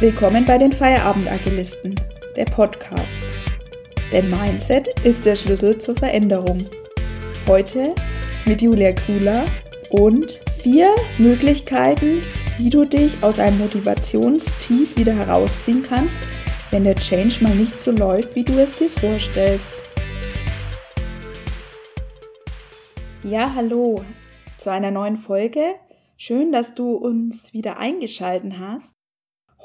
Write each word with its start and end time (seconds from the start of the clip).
Willkommen 0.00 0.44
bei 0.44 0.56
den 0.58 0.70
Feierabend-Agilisten, 0.70 1.96
der 2.36 2.44
Podcast. 2.44 3.18
Denn 4.12 4.30
Mindset 4.30 4.86
ist 5.00 5.26
der 5.26 5.34
Schlüssel 5.34 5.76
zur 5.78 5.96
Veränderung. 5.96 6.64
Heute 7.48 7.96
mit 8.46 8.62
Julia 8.62 8.92
Kula 8.92 9.44
und 9.90 10.38
vier 10.62 10.94
Möglichkeiten, 11.18 12.22
wie 12.58 12.70
du 12.70 12.84
dich 12.84 13.20
aus 13.24 13.40
einem 13.40 13.58
Motivationstief 13.58 14.96
wieder 14.96 15.14
herausziehen 15.14 15.82
kannst, 15.82 16.18
wenn 16.70 16.84
der 16.84 16.94
Change 16.94 17.42
mal 17.42 17.56
nicht 17.56 17.80
so 17.80 17.90
läuft, 17.90 18.36
wie 18.36 18.44
du 18.44 18.52
es 18.56 18.78
dir 18.78 18.90
vorstellst. 18.90 19.72
Ja, 23.24 23.52
hallo 23.52 24.04
zu 24.58 24.70
einer 24.70 24.92
neuen 24.92 25.16
Folge. 25.16 25.74
Schön, 26.16 26.52
dass 26.52 26.76
du 26.76 26.92
uns 26.92 27.52
wieder 27.52 27.78
eingeschalten 27.78 28.60
hast. 28.60 28.97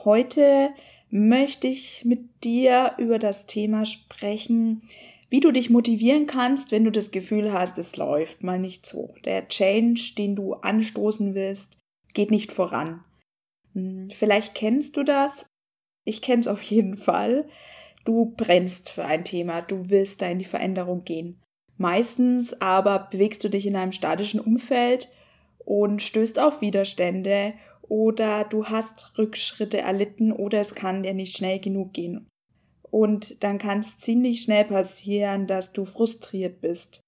Heute 0.06 0.72
möchte 1.10 1.68
ich 1.68 2.04
mit 2.04 2.44
dir 2.44 2.94
über 2.98 3.20
das 3.20 3.46
Thema 3.46 3.86
sprechen, 3.86 4.82
wie 5.30 5.40
du 5.40 5.52
dich 5.52 5.70
motivieren 5.70 6.28
kannst, 6.28 6.72
wenn 6.72 6.84
du 6.84 6.92
das 6.92 7.12
Gefühl 7.12 7.54
hast, 7.54 7.78
es 7.78 7.96
läuft 7.96 8.44
mal 8.44 8.60
nicht 8.60 8.86
so. 8.86 9.14
Der 9.24 9.48
Change, 9.48 10.14
den 10.18 10.36
du 10.36 10.54
anstoßen 10.56 11.36
willst, 11.36 11.78
geht 12.14 12.32
nicht 12.32 12.52
voran. 12.52 13.04
Hm, 13.74 14.10
vielleicht 14.14 14.56
kennst 14.56 14.98
du 14.98 15.04
das. 15.04 15.46
Ich 16.06 16.22
kenne 16.22 16.42
es 16.42 16.48
auf 16.48 16.62
jeden 16.62 16.98
Fall. 16.98 17.48
Du 18.04 18.34
brennst 18.36 18.90
für 18.90 19.06
ein 19.06 19.24
Thema, 19.24 19.62
du 19.62 19.90
willst 19.90 20.22
da 20.22 20.28
in 20.28 20.40
die 20.40 20.46
Veränderung 20.46 21.06
gehen. 21.06 21.42
Meistens 21.78 22.60
aber 22.62 23.08
bewegst 23.10 23.44
du 23.44 23.50
dich 23.50 23.66
in 23.66 23.76
einem 23.76 23.94
statischen 23.94 24.40
Umfeld 24.40 25.10
und 25.60 26.02
stößt 26.02 26.40
auf 26.40 26.62
Widerstände 26.62 27.54
oder 27.88 28.44
du 28.44 28.66
hast 28.66 29.18
Rückschritte 29.18 29.80
erlitten 29.80 30.32
oder 30.32 30.60
es 30.60 30.76
kann 30.76 31.04
dir 31.04 31.14
nicht 31.14 31.38
schnell 31.38 31.60
genug 31.60 31.94
gehen. 31.94 32.28
Und 32.90 33.44
dann 33.44 33.58
kann 33.58 33.80
es 33.80 33.98
ziemlich 33.98 34.42
schnell 34.42 34.66
passieren, 34.66 35.48
dass 35.48 35.74
du 35.74 35.86
frustriert 35.86 36.62
bist, 36.62 37.02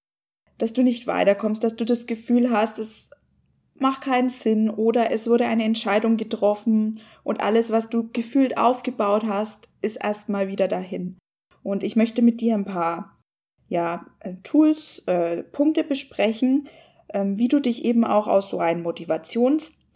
dass 0.58 0.72
du 0.72 0.82
nicht 0.82 1.06
weiterkommst, 1.06 1.62
dass 1.62 1.76
du 1.76 1.84
das 1.84 2.06
Gefühl 2.06 2.50
hast, 2.50 2.78
es 2.78 3.10
macht 3.78 4.02
keinen 4.02 4.28
Sinn 4.28 4.70
oder 4.70 5.10
es 5.10 5.28
wurde 5.28 5.46
eine 5.46 5.64
Entscheidung 5.64 6.16
getroffen 6.16 7.00
und 7.22 7.40
alles, 7.40 7.70
was 7.70 7.88
du 7.88 8.08
gefühlt 8.12 8.58
aufgebaut 8.58 9.24
hast, 9.26 9.68
ist 9.82 9.96
erstmal 9.96 10.48
wieder 10.48 10.66
dahin. 10.66 11.18
Und 11.62 11.82
ich 11.82 11.96
möchte 11.96 12.22
mit 12.22 12.40
dir 12.40 12.54
ein 12.54 12.64
paar 12.64 13.18
ja, 13.68 14.06
äh, 14.20 14.34
Tools, 14.42 15.02
äh, 15.06 15.42
Punkte 15.42 15.84
besprechen, 15.84 16.68
ähm, 17.12 17.38
wie 17.38 17.48
du 17.48 17.60
dich 17.60 17.84
eben 17.84 18.04
auch 18.04 18.26
aus 18.26 18.48
so 18.48 18.58
einem 18.58 18.82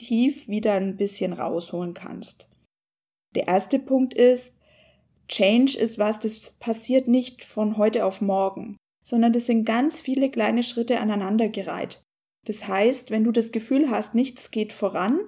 Motivationstief 0.00 0.48
wieder 0.48 0.74
ein 0.74 0.96
bisschen 0.96 1.32
rausholen 1.32 1.94
kannst. 1.94 2.48
Der 3.34 3.46
erste 3.46 3.78
Punkt 3.78 4.14
ist, 4.14 4.54
Change 5.28 5.78
ist 5.78 5.98
was, 5.98 6.18
das 6.18 6.52
passiert 6.58 7.06
nicht 7.06 7.44
von 7.44 7.76
heute 7.76 8.04
auf 8.04 8.20
morgen, 8.20 8.76
sondern 9.04 9.32
das 9.32 9.46
sind 9.46 9.64
ganz 9.64 10.00
viele 10.00 10.30
kleine 10.30 10.62
Schritte 10.62 10.98
aneinandergereiht. 10.98 12.02
Das 12.46 12.66
heißt, 12.66 13.10
wenn 13.10 13.24
du 13.24 13.30
das 13.30 13.52
Gefühl 13.52 13.90
hast, 13.90 14.14
nichts 14.14 14.50
geht 14.50 14.72
voran, 14.72 15.20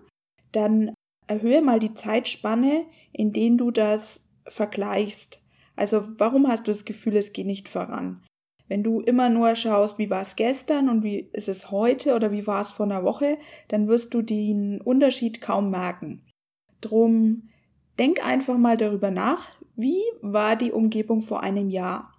dann 0.51 0.95
erhöhe 1.29 1.63
mal 1.63 1.79
die 1.79 1.95
Zeitspanne, 1.95 2.87
in 3.13 3.33
denen 3.33 3.59
du 3.59 3.71
das 3.71 4.27
vergleichst. 4.49 5.41
Also 5.77 6.03
warum 6.19 6.49
hast 6.49 6.67
du 6.67 6.73
das 6.73 6.85
Gefühl, 6.85 7.17
es 7.17 7.33
geht 7.33 7.47
nicht 7.47 7.69
voran? 7.69 8.25
Wenn 8.73 8.83
du 8.83 9.01
immer 9.01 9.29
nur 9.29 9.55
schaust, 9.55 9.99
wie 9.99 10.09
war 10.09 10.23
es 10.23 10.35
gestern 10.35 10.89
und 10.89 11.03
wie 11.03 11.29
ist 11.35 11.47
es 11.47 11.71
heute 11.71 12.15
oder 12.15 12.33
wie 12.33 12.47
war 12.47 12.63
es 12.63 12.71
vor 12.71 12.87
einer 12.87 13.05
Woche, 13.05 13.37
dann 13.69 13.87
wirst 13.87 14.15
du 14.15 14.23
den 14.23 14.81
Unterschied 14.81 15.43
kaum 15.43 15.71
merken. 15.71 16.23
Drum 16.81 17.51
denk 17.99 18.27
einfach 18.27 18.57
mal 18.57 18.79
darüber 18.79 19.11
nach, 19.11 19.47
wie 19.77 20.01
war 20.23 20.57
die 20.57 20.73
Umgebung 20.73 21.21
vor 21.21 21.43
einem 21.43 21.69
Jahr? 21.69 22.15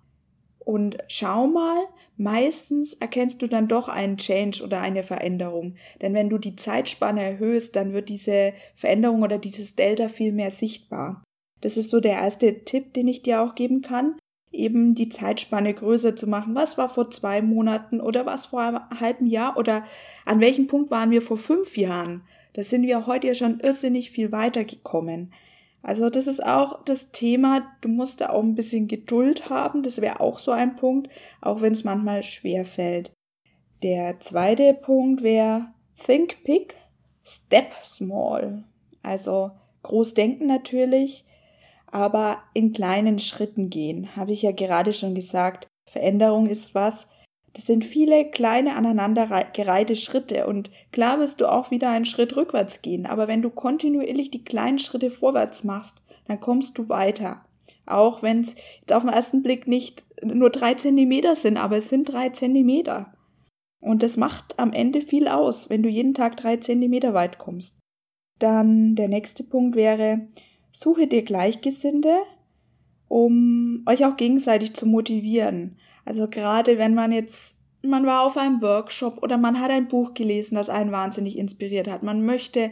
Und 0.60 1.00
schau 1.08 1.48
mal, 1.48 1.86
meistens 2.18 2.94
erkennst 2.94 3.42
du 3.42 3.48
dann 3.48 3.68
doch 3.68 3.90
einen 3.90 4.18
Change 4.18 4.64
oder 4.64 4.80
eine 4.80 5.02
Veränderung. 5.02 5.74
Denn 6.04 6.14
wenn 6.14 6.30
du 6.30 6.38
die 6.38 6.56
Zeitspanne 6.56 7.24
erhöhst, 7.24 7.76
dann 7.76 7.94
wird 7.94 8.10
diese 8.10 8.54
Veränderung 8.76 9.24
oder 9.24 9.40
dieses 9.40 9.76
Delta 9.76 10.08
viel 10.08 10.32
mehr 10.32 10.52
sichtbar. 10.52 11.24
Das 11.62 11.78
ist 11.78 11.90
so 11.90 12.00
der 12.00 12.14
erste 12.14 12.64
Tipp, 12.64 12.94
den 12.94 13.08
ich 13.08 13.24
dir 13.24 13.42
auch 13.42 13.56
geben 13.56 13.82
kann 13.82 14.18
eben 14.54 14.96
die 14.96 15.10
Zeitspanne 15.10 15.74
größer 15.74 16.16
zu 16.16 16.28
machen. 16.28 16.56
Was 16.56 16.78
war 16.78 16.90
vor 16.90 17.12
zwei 17.12 17.42
Monaten 17.42 18.00
oder 18.00 18.26
was 18.26 18.48
vor 18.48 18.62
einem 18.62 18.80
halben 19.00 19.26
Jahr 19.26 19.58
oder 19.58 19.84
an 20.26 20.40
welchem 20.40 20.68
Punkt 20.68 20.92
waren 20.92 21.12
wir 21.12 21.22
vor 21.22 21.38
fünf 21.38 21.76
Jahren? 21.78 22.24
Da 22.54 22.64
sind 22.64 22.84
wir 22.84 23.08
heute 23.08 23.28
ja 23.28 23.34
schon 23.34 23.60
irrsinnig 23.60 24.12
viel 24.12 24.32
weitergekommen. 24.32 25.34
Also 25.82 26.10
das 26.10 26.28
ist 26.28 26.46
auch 26.46 26.84
das 26.86 27.12
Thema, 27.12 27.68
du 27.82 27.90
musst 27.90 28.22
da 28.22 28.30
auch 28.30 28.42
ein 28.42 28.56
bisschen 28.56 28.88
Geduld 28.88 29.50
haben, 29.50 29.84
das 29.84 30.00
wäre 30.00 30.22
auch 30.22 30.40
so 30.40 30.52
ein 30.52 30.78
Punkt, 30.78 31.10
auch 31.42 31.62
wenn 31.62 31.74
es 31.74 31.84
manchmal 31.84 32.24
schwer 32.24 32.64
fällt. 32.64 33.12
Der 33.82 34.18
zweite 34.22 34.74
Punkt 34.74 35.24
wäre 35.24 35.74
Think 36.02 36.44
Big, 36.46 36.76
Step 37.26 37.74
Small. 37.84 38.64
Also 39.02 39.52
groß 39.84 40.14
denken 40.14 40.48
natürlich, 40.48 41.26
aber 41.94 42.40
in 42.54 42.74
kleinen 42.74 43.20
Schritten 43.20 43.70
gehen. 43.70 44.16
Habe 44.16 44.32
ich 44.32 44.42
ja 44.42 44.52
gerade 44.52 44.94
schon 44.94 45.14
gesagt. 45.14 45.68
Veränderung 45.86 46.48
ist 46.48 46.74
was. 46.74 47.08
Das 47.54 47.68
sind 47.68 47.86
viele 47.86 48.26
kleine 48.32 48.76
aneinandergereihte 48.76 49.96
Schritte 49.96 50.48
und 50.48 50.72
klar 50.92 51.20
wirst 51.20 51.40
du 51.40 51.46
auch 51.46 51.70
wieder 51.70 51.92
einen 51.92 52.06
Schritt 52.06 52.36
rückwärts 52.36 52.82
gehen, 52.82 53.06
aber 53.06 53.28
wenn 53.28 53.44
du 53.44 53.52
kontinuierlich 53.52 54.32
die 54.32 54.44
kleinen 54.44 54.80
Schritte 54.80 55.12
vorwärts 55.12 55.64
machst, 55.64 56.02
dann 56.28 56.40
kommst 56.40 56.80
du 56.80 56.90
weiter. 56.90 57.46
Auch 57.86 58.24
wenn 58.24 58.42
es 58.42 58.56
jetzt 58.80 58.94
auf 58.94 59.04
den 59.04 59.14
ersten 59.14 59.44
Blick 59.44 59.68
nicht 59.68 60.04
nur 60.24 60.50
drei 60.50 60.74
Zentimeter 60.74 61.36
sind, 61.36 61.58
aber 61.58 61.78
es 61.78 61.90
sind 61.90 62.12
drei 62.12 62.30
Zentimeter. 62.30 63.14
Und 63.82 64.02
das 64.02 64.18
macht 64.18 64.58
am 64.58 64.74
Ende 64.74 65.02
viel 65.02 65.28
aus, 65.28 65.70
wenn 65.70 65.84
du 65.84 65.90
jeden 65.90 66.16
Tag 66.16 66.38
drei 66.38 66.58
Zentimeter 66.58 67.14
weit 67.14 67.38
kommst. 67.38 67.78
Dann 68.40 68.96
der 68.96 69.10
nächste 69.10 69.44
Punkt 69.44 69.76
wäre, 69.76 70.28
Suche 70.76 71.06
dir 71.06 71.22
Gleichgesinnte, 71.22 72.24
um 73.08 73.84
euch 73.86 74.04
auch 74.06 74.18
gegenseitig 74.18 74.74
zu 74.74 74.88
motivieren. 74.88 75.78
Also 76.04 76.28
gerade 76.28 76.80
wenn 76.80 76.96
man 76.96 77.12
jetzt, 77.12 77.54
man 77.84 78.08
war 78.08 78.24
auf 78.24 78.38
einem 78.38 78.60
Workshop 78.64 79.22
oder 79.22 79.38
man 79.38 79.62
hat 79.62 79.70
ein 79.70 79.88
Buch 79.88 80.16
gelesen, 80.16 80.56
das 80.56 80.70
einen 80.70 80.92
wahnsinnig 80.92 81.38
inspiriert 81.38 81.88
hat. 81.88 82.02
Man 82.02 82.26
möchte 82.26 82.72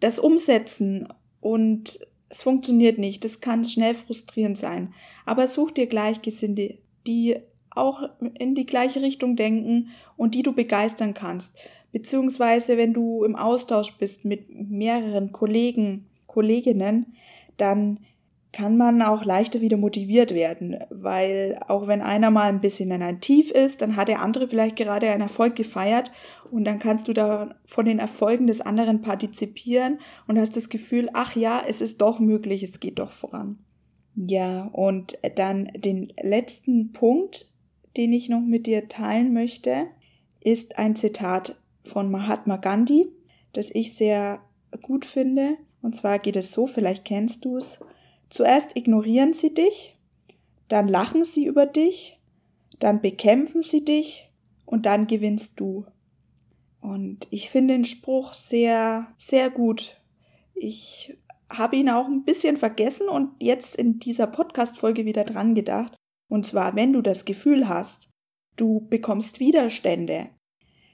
das 0.00 0.18
umsetzen 0.18 1.06
und 1.40 2.00
es 2.28 2.42
funktioniert 2.42 2.98
nicht. 2.98 3.24
Das 3.24 3.40
kann 3.40 3.64
schnell 3.64 3.94
frustrierend 3.94 4.58
sein. 4.58 4.92
Aber 5.24 5.46
such 5.46 5.70
dir 5.70 5.86
Gleichgesinnte, 5.86 6.78
die 7.06 7.36
auch 7.70 8.02
in 8.40 8.56
die 8.56 8.66
gleiche 8.66 9.02
Richtung 9.02 9.36
denken 9.36 9.90
und 10.16 10.34
die 10.34 10.42
du 10.42 10.52
begeistern 10.52 11.14
kannst. 11.14 11.56
Beziehungsweise, 11.92 12.76
wenn 12.76 12.92
du 12.92 13.22
im 13.22 13.36
Austausch 13.36 13.92
bist 13.98 14.24
mit 14.24 14.48
mehreren 14.50 15.30
Kollegen, 15.30 16.09
Kolleginnen, 16.30 17.14
dann 17.56 18.00
kann 18.52 18.76
man 18.76 19.02
auch 19.02 19.24
leichter 19.24 19.60
wieder 19.60 19.76
motiviert 19.76 20.34
werden, 20.34 20.76
weil 20.90 21.60
auch 21.68 21.86
wenn 21.86 22.00
einer 22.00 22.30
mal 22.30 22.48
ein 22.48 22.60
bisschen 22.60 22.90
in 22.90 23.02
ein 23.02 23.20
Tief 23.20 23.50
ist, 23.50 23.80
dann 23.80 23.94
hat 23.94 24.08
der 24.08 24.22
andere 24.22 24.48
vielleicht 24.48 24.76
gerade 24.76 25.08
einen 25.08 25.22
Erfolg 25.22 25.54
gefeiert 25.54 26.10
und 26.50 26.64
dann 26.64 26.80
kannst 26.80 27.06
du 27.06 27.12
da 27.12 27.54
von 27.64 27.84
den 27.84 28.00
Erfolgen 28.00 28.48
des 28.48 28.60
anderen 28.60 29.02
partizipieren 29.02 29.98
und 30.26 30.38
hast 30.38 30.56
das 30.56 30.68
Gefühl, 30.68 31.10
ach 31.12 31.36
ja, 31.36 31.62
es 31.66 31.80
ist 31.80 32.00
doch 32.00 32.18
möglich, 32.18 32.64
es 32.64 32.80
geht 32.80 32.98
doch 32.98 33.12
voran. 33.12 33.58
Ja, 34.16 34.68
und 34.72 35.16
dann 35.36 35.66
den 35.76 36.12
letzten 36.20 36.92
Punkt, 36.92 37.46
den 37.96 38.12
ich 38.12 38.28
noch 38.28 38.40
mit 38.40 38.66
dir 38.66 38.88
teilen 38.88 39.32
möchte, 39.32 39.86
ist 40.40 40.76
ein 40.76 40.96
Zitat 40.96 41.60
von 41.84 42.10
Mahatma 42.10 42.56
Gandhi, 42.56 43.06
das 43.52 43.70
ich 43.70 43.94
sehr 43.94 44.40
gut 44.82 45.04
finde. 45.04 45.56
Und 45.82 45.94
zwar 45.94 46.18
geht 46.18 46.36
es 46.36 46.52
so, 46.52 46.66
vielleicht 46.66 47.04
kennst 47.04 47.44
du 47.44 47.56
es. 47.56 47.80
Zuerst 48.28 48.76
ignorieren 48.76 49.32
sie 49.32 49.54
dich, 49.54 49.96
dann 50.68 50.88
lachen 50.88 51.24
sie 51.24 51.46
über 51.46 51.66
dich, 51.66 52.20
dann 52.78 53.00
bekämpfen 53.00 53.62
sie 53.62 53.84
dich 53.84 54.30
und 54.66 54.86
dann 54.86 55.06
gewinnst 55.06 55.58
du. 55.58 55.84
Und 56.80 57.26
ich 57.30 57.50
finde 57.50 57.74
den 57.74 57.84
Spruch 57.84 58.32
sehr, 58.32 59.08
sehr 59.18 59.50
gut. 59.50 60.00
Ich 60.54 61.18
habe 61.50 61.76
ihn 61.76 61.90
auch 61.90 62.06
ein 62.06 62.24
bisschen 62.24 62.56
vergessen 62.56 63.08
und 63.08 63.30
jetzt 63.40 63.76
in 63.76 63.98
dieser 63.98 64.26
Podcast-Folge 64.26 65.04
wieder 65.04 65.24
dran 65.24 65.54
gedacht. 65.54 65.94
Und 66.28 66.46
zwar, 66.46 66.76
wenn 66.76 66.92
du 66.92 67.02
das 67.02 67.24
Gefühl 67.24 67.68
hast, 67.68 68.08
du 68.56 68.86
bekommst 68.88 69.40
Widerstände. 69.40 70.28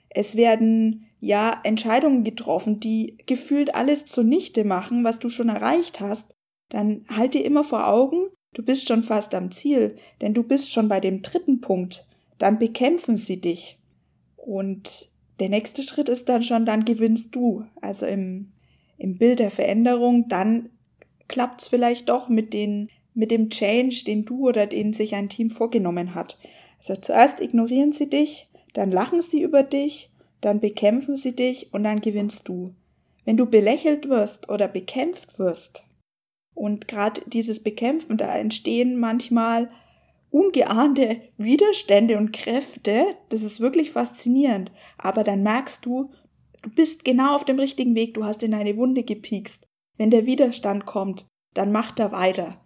Es 0.09 0.37
werden 0.37 1.06
ja 1.21 1.61
Entscheidungen 1.65 2.25
getroffen, 2.25 2.81
die 2.81 3.19
gefühlt 3.27 3.75
alles 3.75 4.05
zunichte 4.05 4.65
machen, 4.65 5.05
was 5.05 5.19
du 5.19 5.29
schon 5.29 5.49
erreicht 5.49 6.01
hast, 6.01 6.35
dann 6.69 7.05
halt 7.09 7.35
dir 7.35 7.45
immer 7.45 7.65
vor 7.65 7.89
Augen, 7.89 8.29
du 8.53 8.63
bist 8.63 8.89
schon 8.89 9.03
fast 9.03 9.35
am 9.35 9.51
Ziel, 9.51 9.97
denn 10.21 10.35
du 10.35 10.43
bist 10.43 10.73
schon 10.73 10.89
bei 10.89 11.01
dem 11.01 11.23
dritten 11.23 11.61
Punkt. 11.61 12.07
Dann 12.39 12.59
bekämpfen 12.59 13.17
sie 13.17 13.41
dich. 13.41 13.79
Und 14.37 15.09
der 15.41 15.49
nächste 15.49 15.83
Schritt 15.83 16.09
ist 16.09 16.29
dann 16.29 16.43
schon, 16.43 16.67
dann 16.67 16.85
gewinnst 16.85 17.35
du. 17.35 17.65
Also 17.81 18.07
im, 18.07 18.53
im 18.99 19.19
Bild 19.19 19.39
der 19.39 19.51
Veränderung, 19.51 20.29
dann 20.29 20.71
klappt 21.29 21.63
es 21.63 21.67
vielleicht 21.67 22.09
doch 22.09 22.29
mit, 22.29 22.53
den, 22.53 22.91
mit 23.15 23.31
dem 23.31 23.51
Change, 23.51 24.03
den 24.07 24.25
du 24.25 24.49
oder 24.49 24.67
den 24.67 24.93
sich 24.93 25.15
ein 25.15 25.29
Team 25.29 25.51
vorgenommen 25.51 26.15
hat. 26.15 26.39
Also 26.79 26.97
zuerst 26.97 27.41
ignorieren 27.41 27.93
sie 27.93 28.09
dich, 28.09 28.49
dann 28.75 28.91
lachen 28.91 29.21
sie 29.21 29.43
über 29.43 29.63
dich, 29.63 30.11
dann 30.47 30.61
bekämpfen 30.61 31.17
sie 31.17 31.35
dich 31.35 31.73
und 31.73 31.85
dann 31.85 32.01
gewinnst 32.01 32.49
du. 32.49 32.75
Wenn 33.25 33.37
du 33.37 33.47
belächelt 33.47 34.09
wirst 34.09 34.49
oder 34.49 34.69
bekämpft 34.69 35.39
wirst, 35.39 35.87
und 36.57 36.89
gerade 36.89 37.21
dieses 37.27 37.63
Bekämpfen, 37.63 38.17
da 38.17 38.35
entstehen 38.35 38.99
manchmal 38.99 39.71
ungeahnte 40.31 41.21
Widerstände 41.37 42.17
und 42.17 42.33
Kräfte, 42.33 43.05
das 43.29 43.43
ist 43.43 43.61
wirklich 43.61 43.91
faszinierend. 43.91 44.73
Aber 44.97 45.23
dann 45.23 45.43
merkst 45.43 45.85
du, 45.85 46.13
du 46.63 46.71
bist 46.71 47.05
genau 47.05 47.35
auf 47.35 47.45
dem 47.45 47.59
richtigen 47.59 47.95
Weg, 47.95 48.15
du 48.15 48.25
hast 48.25 48.43
in 48.43 48.55
eine 48.55 48.77
Wunde 48.79 49.03
gepiekst. 49.03 49.69
Wenn 49.99 50.11
der 50.11 50.25
Widerstand 50.25 50.87
kommt, 50.87 51.27
dann 51.53 51.73
mach 51.73 51.93
da 51.93 52.11
weiter. 52.11 52.65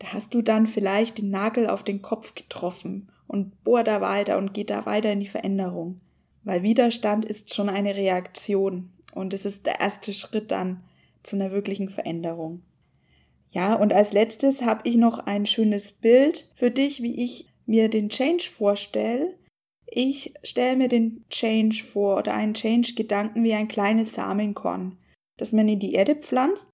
Da 0.00 0.12
hast 0.12 0.34
du 0.34 0.42
dann 0.42 0.66
vielleicht 0.66 1.18
den 1.18 1.30
Nagel 1.30 1.68
auf 1.68 1.84
den 1.84 2.02
Kopf 2.02 2.34
getroffen 2.34 3.12
und 3.28 3.62
bohr 3.62 3.84
da 3.84 4.00
weiter 4.00 4.36
und 4.36 4.52
geht 4.52 4.70
da 4.70 4.84
weiter 4.84 5.12
in 5.12 5.20
die 5.20 5.28
Veränderung. 5.28 6.00
Weil 6.48 6.62
Widerstand 6.62 7.26
ist 7.26 7.52
schon 7.52 7.68
eine 7.68 7.94
Reaktion 7.94 8.88
und 9.12 9.34
es 9.34 9.44
ist 9.44 9.66
der 9.66 9.80
erste 9.80 10.14
Schritt 10.14 10.50
dann 10.50 10.82
zu 11.22 11.36
einer 11.36 11.50
wirklichen 11.50 11.90
Veränderung. 11.90 12.62
Ja, 13.50 13.74
und 13.74 13.92
als 13.92 14.14
letztes 14.14 14.62
habe 14.62 14.88
ich 14.88 14.96
noch 14.96 15.18
ein 15.18 15.44
schönes 15.44 15.92
Bild 15.92 16.50
für 16.54 16.70
dich, 16.70 17.02
wie 17.02 17.22
ich 17.22 17.50
mir 17.66 17.90
den 17.90 18.08
Change 18.08 18.48
vorstelle. 18.50 19.34
Ich 19.84 20.32
stelle 20.42 20.78
mir 20.78 20.88
den 20.88 21.22
Change 21.28 21.84
vor 21.84 22.16
oder 22.16 22.32
einen 22.32 22.54
Change-Gedanken 22.54 23.44
wie 23.44 23.52
ein 23.52 23.68
kleines 23.68 24.14
Samenkorn, 24.14 24.96
das 25.36 25.52
man 25.52 25.68
in 25.68 25.80
die 25.80 25.92
Erde 25.92 26.16
pflanzt. 26.16 26.70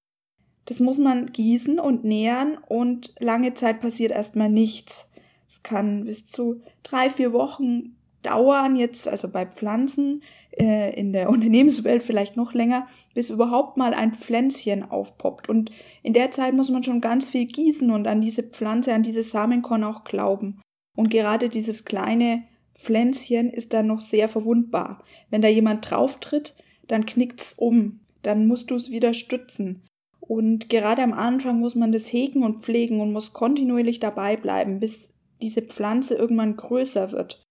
Das 0.66 0.78
muss 0.78 0.98
man 0.98 1.32
gießen 1.32 1.80
und 1.80 2.04
nähern 2.04 2.58
und 2.68 3.12
lange 3.18 3.54
Zeit 3.54 3.80
passiert 3.80 4.12
erstmal 4.12 4.50
nichts. 4.50 5.10
Es 5.48 5.64
kann 5.64 6.04
bis 6.04 6.28
zu 6.28 6.62
drei, 6.84 7.10
vier 7.10 7.32
Wochen 7.32 7.96
dauern 8.24 8.74
jetzt, 8.74 9.06
also 9.06 9.28
bei 9.28 9.46
Pflanzen, 9.46 10.22
äh, 10.58 10.98
in 10.98 11.12
der 11.12 11.28
Unternehmenswelt 11.30 12.02
vielleicht 12.02 12.36
noch 12.36 12.54
länger, 12.54 12.88
bis 13.14 13.30
überhaupt 13.30 13.76
mal 13.76 13.94
ein 13.94 14.14
Pflänzchen 14.14 14.82
aufpoppt. 14.90 15.48
Und 15.48 15.70
in 16.02 16.12
der 16.12 16.30
Zeit 16.30 16.54
muss 16.54 16.70
man 16.70 16.82
schon 16.82 17.00
ganz 17.00 17.30
viel 17.30 17.46
gießen 17.46 17.90
und 17.90 18.08
an 18.08 18.20
diese 18.20 18.42
Pflanze, 18.42 18.92
an 18.92 19.02
dieses 19.02 19.30
Samenkorn 19.30 19.84
auch 19.84 20.04
glauben. 20.04 20.60
Und 20.96 21.10
gerade 21.10 21.48
dieses 21.48 21.84
kleine 21.84 22.44
Pflänzchen 22.74 23.50
ist 23.50 23.72
dann 23.72 23.86
noch 23.86 24.00
sehr 24.00 24.28
verwundbar. 24.28 25.02
Wenn 25.30 25.42
da 25.42 25.48
jemand 25.48 25.88
drauftritt, 25.88 26.56
dann 26.88 27.06
knickt's 27.06 27.52
um. 27.56 28.00
Dann 28.22 28.46
musst 28.46 28.70
du 28.70 28.74
es 28.74 28.90
wieder 28.90 29.12
stützen. 29.12 29.86
Und 30.20 30.70
gerade 30.70 31.02
am 31.02 31.12
Anfang 31.12 31.60
muss 31.60 31.74
man 31.74 31.92
das 31.92 32.10
hegen 32.10 32.42
und 32.42 32.60
pflegen 32.60 33.00
und 33.00 33.12
muss 33.12 33.34
kontinuierlich 33.34 34.00
dabei 34.00 34.36
bleiben, 34.36 34.80
bis 34.80 35.12
diese 35.42 35.60
Pflanze 35.60 36.14
irgendwann 36.14 36.56
größer 36.56 37.12
wird 37.12 37.43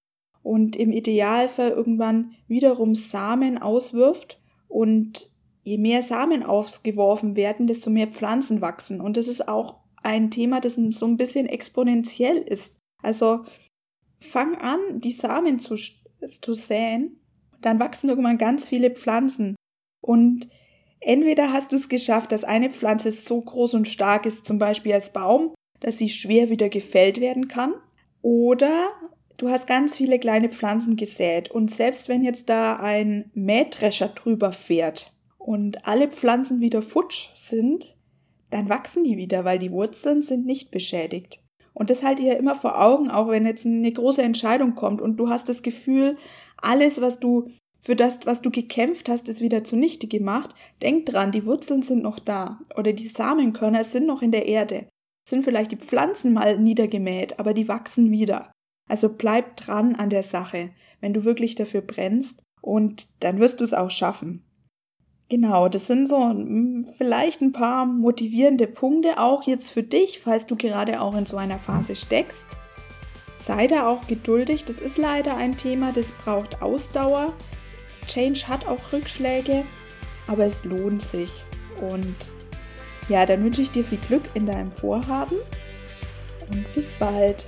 und 0.44 0.76
im 0.76 0.92
Idealfall 0.92 1.70
irgendwann 1.72 2.36
wiederum 2.48 2.96
Samen 2.96 3.58
auswirft 3.58 4.40
und 4.68 5.32
je 5.64 5.78
mehr 5.78 6.04
Samen 6.04 6.44
ausgeworfen 6.44 7.36
werden, 7.36 7.68
desto 7.68 7.90
mehr 7.90 8.08
Pflanzen 8.08 8.62
wachsen. 8.62 9.00
Und 9.00 9.16
das 9.18 9.28
ist 9.28 9.48
auch 9.48 9.78
ein 10.04 10.30
Thema, 10.30 10.60
das 10.60 10.76
so 10.76 11.06
ein 11.06 11.18
bisschen 11.18 11.48
exponentiell 11.48 12.38
ist. 12.38 12.76
Also 13.02 13.46
fang 14.20 14.56
an, 14.56 14.80
die 15.00 15.12
Samen 15.12 15.60
zu, 15.60 15.76
zu 15.76 16.54
säen, 16.54 17.20
dann 17.62 17.80
wachsen 17.80 18.10
irgendwann 18.10 18.38
ganz 18.38 18.68
viele 18.68 18.92
Pflanzen. 18.92 19.56
Und 20.02 20.50
entweder 21.00 21.54
hast 21.54 21.72
du 21.72 21.78
es 21.78 21.88
geschafft, 21.88 22.34
dass 22.34 22.44
eine 22.44 22.70
Pflanze 22.70 23.14
so 23.14 23.40
groß 23.40 23.74
und 23.76 23.88
stark 23.88 24.26
ist, 24.26 24.46
zum 24.46 24.60
Beispiel 24.60 24.94
als 24.94 25.14
Baum, 25.14 25.54
dass 25.80 25.98
sie 25.98 26.10
schwer 26.10 26.50
wieder 26.50 26.68
gefällt 26.68 27.22
werden 27.22 27.48
kann, 27.48 27.74
oder 28.22 28.90
du 29.38 29.50
hast 29.50 29.68
ganz 29.68 29.98
viele 29.98 30.20
kleine 30.20 30.50
Pflanzen 30.50 30.96
gesät 30.96 31.52
und 31.52 31.72
selbst 31.72 32.10
wenn 32.10 32.24
jetzt 32.24 32.50
da 32.50 32.78
ein 32.78 33.32
Mähdrescher 33.34 34.10
drüber 34.10 34.52
fährt 34.52 35.16
und 35.38 35.88
alle 35.88 36.10
Pflanzen 36.10 36.62
wieder 36.62 36.82
futsch 36.82 37.30
sind, 37.34 37.98
dann 38.50 38.70
wachsen 38.70 39.04
die 39.04 39.18
wieder, 39.18 39.46
weil 39.46 39.60
die 39.60 39.72
Wurzeln 39.72 40.22
sind 40.22 40.46
nicht 40.46 40.72
beschädigt. 40.72 41.40
Und 41.74 41.90
das 41.90 42.04
halte 42.04 42.22
ich 42.22 42.28
ja 42.28 42.36
immer 42.36 42.56
vor 42.56 42.80
Augen, 42.80 43.10
auch 43.10 43.30
wenn 43.30 43.46
jetzt 43.48 43.66
eine 43.66 43.92
große 43.92 44.22
Entscheidung 44.22 44.76
kommt 44.76 45.02
und 45.02 45.18
du 45.18 45.30
hast 45.30 45.50
das 45.50 45.64
Gefühl, 45.64 46.18
alles, 46.58 47.02
was 47.02 47.20
du 47.20 47.50
für 47.82 47.96
das, 47.96 48.20
was 48.26 48.42
du 48.42 48.50
gekämpft 48.52 49.10
hast, 49.10 49.28
ist 49.28 49.42
wieder 49.42 49.64
zunichte 49.64 50.08
gemacht. 50.08 50.56
Denk 50.82 51.06
dran, 51.06 51.32
die 51.32 51.46
Wurzeln 51.46 51.82
sind 51.82 52.02
noch 52.02 52.20
da 52.20 52.60
oder 52.78 52.94
die 52.94 53.08
Samenkörner 53.08 53.84
sind 53.84 54.06
noch 54.06 54.22
in 54.22 54.32
der 54.32 54.46
Erde. 54.46 54.88
Sind 55.28 55.44
vielleicht 55.44 55.72
die 55.72 55.78
Pflanzen 55.78 56.32
mal 56.32 56.58
niedergemäht, 56.58 57.40
aber 57.40 57.54
die 57.54 57.68
wachsen 57.68 58.12
wieder. 58.12 58.52
Also 58.88 59.14
bleib 59.14 59.58
dran 59.58 59.96
an 59.96 60.10
der 60.10 60.24
Sache, 60.24 60.72
wenn 61.00 61.14
du 61.14 61.24
wirklich 61.24 61.56
dafür 61.56 61.82
brennst 61.82 62.44
und 62.62 63.24
dann 63.24 63.40
wirst 63.40 63.60
du 63.60 63.64
es 63.64 63.74
auch 63.74 63.92
schaffen. 63.92 64.44
Genau, 65.30 65.70
das 65.70 65.88
sind 65.88 66.08
so 66.08 66.30
hm, 66.30 66.86
vielleicht 66.98 67.42
ein 67.42 67.54
paar 67.54 67.86
motivierende 67.86 68.68
Punkte 68.68 69.18
auch 69.20 69.44
jetzt 69.44 69.70
für 69.70 69.84
dich, 69.84 70.20
falls 70.20 70.46
du 70.46 70.56
gerade 70.56 71.02
auch 71.02 71.16
in 71.16 71.26
so 71.26 71.38
einer 71.38 71.58
Phase 71.58 71.96
steckst. 71.96 72.46
Sei 73.40 73.68
da 73.68 73.88
auch 73.88 74.08
geduldig, 74.08 74.64
das 74.64 74.80
ist 74.80 74.98
leider 74.98 75.36
ein 75.36 75.58
Thema, 75.58 75.92
das 75.92 76.12
braucht 76.12 76.62
Ausdauer. 76.62 77.34
Change 78.08 78.48
hat 78.48 78.68
auch 78.68 78.94
Rückschläge, 78.94 79.64
aber 80.28 80.46
es 80.46 80.64
lohnt 80.66 81.02
sich. 81.02 81.44
Und 81.82 82.16
ja, 83.10 83.26
dann 83.26 83.44
wünsche 83.44 83.62
ich 83.62 83.72
dir 83.72 83.84
viel 83.84 83.98
Glück 83.98 84.24
in 84.34 84.46
deinem 84.46 84.72
Vorhaben 84.72 85.36
und 86.52 86.74
bis 86.74 86.92
bald. 86.94 87.48